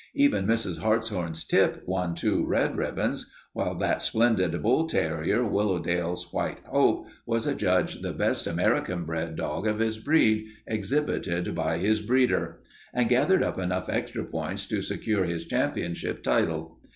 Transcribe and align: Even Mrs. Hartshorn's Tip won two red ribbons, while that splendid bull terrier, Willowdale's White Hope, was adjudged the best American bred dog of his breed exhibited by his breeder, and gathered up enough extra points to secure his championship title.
Even 0.15 0.47
Mrs. 0.47 0.79
Hartshorn's 0.79 1.43
Tip 1.43 1.83
won 1.85 2.15
two 2.15 2.43
red 2.43 2.75
ribbons, 2.75 3.31
while 3.53 3.75
that 3.75 4.01
splendid 4.01 4.59
bull 4.63 4.87
terrier, 4.87 5.43
Willowdale's 5.45 6.33
White 6.33 6.57
Hope, 6.65 7.05
was 7.27 7.45
adjudged 7.45 8.01
the 8.01 8.11
best 8.11 8.47
American 8.47 9.05
bred 9.05 9.35
dog 9.35 9.67
of 9.67 9.77
his 9.77 9.99
breed 9.99 10.47
exhibited 10.65 11.53
by 11.53 11.77
his 11.77 12.01
breeder, 12.01 12.61
and 12.95 13.09
gathered 13.09 13.43
up 13.43 13.59
enough 13.59 13.89
extra 13.89 14.23
points 14.23 14.65
to 14.65 14.81
secure 14.81 15.25
his 15.25 15.45
championship 15.45 16.23
title. 16.23 16.79